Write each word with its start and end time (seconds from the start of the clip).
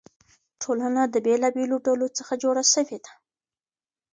ټولنه 0.61 1.01
د 1.07 1.15
بېلابېلو 1.25 1.77
ډلو 1.85 2.07
څخه 2.17 2.33
جوړه 2.43 2.63
سوې 2.73 2.97
ده. 3.05 3.13